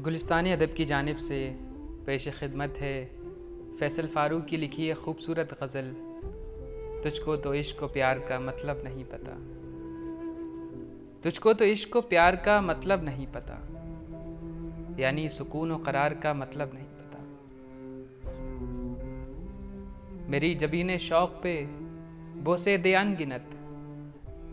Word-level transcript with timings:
गुलिस्तान 0.00 0.46
अदब 0.46 0.74
की 0.74 0.84
जानब 0.84 1.16
से 1.16 1.38
पेश 2.06 2.28
खिदमत 2.28 2.74
है। 2.78 3.04
फैसल 3.80 4.06
फ़ारूक 4.06 4.44
की 4.44 4.56
लिखी 4.56 4.88
है 4.88 4.94
खूबसूरत 4.94 5.52
गज़ल, 5.62 5.90
तुझको 7.04 7.36
तो 7.36 7.54
इश्क 7.54 7.84
प्यार 7.84 8.18
का 8.18 8.40
मतलब 8.40 8.82
नहीं 8.84 9.04
पता। 9.04 9.34
तुझको 11.22 11.52
तो 11.52 11.64
इश्क 11.64 11.96
प्यार 11.96 12.36
का 12.36 12.60
मतलब 12.60 13.04
नहीं 13.04 13.26
पता। 13.26 13.58
यानी 15.02 15.28
सुकून 15.28 15.72
और 15.72 15.84
करार 15.84 16.14
का 16.14 16.34
मतलब 16.34 16.74
नहीं 16.74 16.88
पता। 16.98 17.18
मेरी 20.30 20.54
जबीन 20.54 20.98
शौक 20.98 21.40
पे 21.42 21.66
बोसे 22.42 22.78
दे 22.78 22.94
अनगिनत 22.94 23.50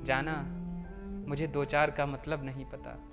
जाना 0.03 0.35
मुझे 1.27 1.47
दो 1.47 1.65
चार 1.65 1.91
का 1.91 2.05
मतलब 2.05 2.45
नहीं 2.45 2.65
पता। 2.65 3.03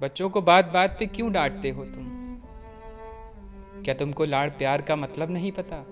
बच्चों 0.00 0.30
को 0.30 0.42
बात 0.42 0.64
बात 0.64 0.96
पे 0.98 1.06
क्यों 1.06 1.32
डांटते 1.32 1.70
हो 1.70 1.84
तुम? 1.84 2.04
क्या 3.84 3.94
तुमको 3.94 4.24
लाड़ 4.24 4.50
प्यार 4.50 4.82
का 4.82 4.96
मतलब 4.96 5.30
नहीं 5.30 5.52
पता? 5.52 5.84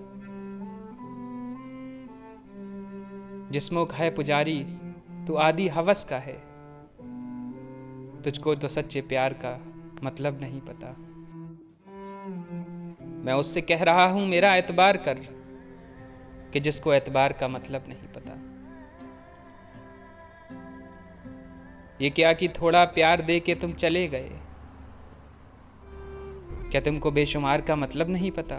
जिसमो 3.50 3.88
है 3.92 4.10
पुजारी, 4.10 4.64
तू 5.26 5.34
आदि 5.34 5.68
हवस 5.68 6.04
का 6.04 6.18
है। 6.18 6.52
तुझको 8.22 8.54
तो 8.54 8.68
सच्चे 8.68 9.00
प्यार 9.00 9.32
का 9.32 9.64
मतलब 10.04 10.40
नहीं 10.40 10.60
पता। 10.60 10.96
मैं 13.24 13.32
उससे 13.32 13.60
कह 13.60 13.82
रहा 13.82 14.04
हूँ, 14.04 14.26
मेरा 14.26 14.52
एतबार 14.52 14.96
कर, 14.96 15.18
कि 16.52 16.60
जिसको 16.60 16.92
एतबार 16.92 17.32
का 17.32 17.48
मतलब 17.48 17.84
नहीं 17.88 18.08
पता। 18.08 18.51
ये 22.02 22.10
क्या 22.10 22.32
कि 22.32 22.48
थोड़ा 22.48 22.84
प्यार 22.84 23.22
दे 23.22 23.40
के 23.40 23.54
तुम 23.54 23.72
चले 23.72 24.08
गए? 24.08 24.30
क्या 26.70 26.80
तुमको 26.80 27.10
बेशुमार 27.10 27.60
का 27.60 27.76
मतलब 27.76 28.10
नहीं 28.10 28.30
पता? 28.30 28.56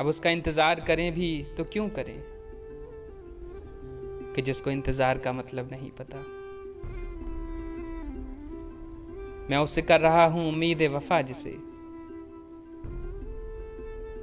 अब 0.00 0.06
उसका 0.06 0.30
इंतज़ार 0.30 0.80
करें 0.80 1.12
भी 1.12 1.46
तो 1.56 1.64
क्यों 1.64 1.88
करें? 1.88 2.22
कि 4.34 4.42
जिसको 4.42 4.70
इंतज़ार 4.70 5.18
का 5.18 5.32
मतलब 5.32 5.70
नहीं 5.72 5.90
पता। 5.90 6.18
मैं 9.50 9.58
उससे 9.58 9.82
कर 9.82 10.00
रहा 10.00 10.26
हूँ 10.28 10.48
उम्मीद 10.48 10.82
वफा 10.82 11.22
जिसे। 11.22 11.56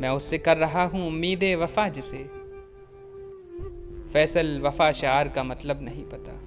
मैं 0.01 0.09
उससे 0.09 0.37
कर 0.37 0.57
रहा 0.57 0.83
हूँ 0.83 1.07
उम्मीद 1.07 1.43
वफा 1.43 1.89
जिसे। 1.89 2.40
फैसल 4.13 4.59
वफा 4.59 4.91
शार 4.91 5.27
का 5.29 5.43
मतलब 5.43 5.81
नहीं 5.81 6.03
पता। 6.05 6.39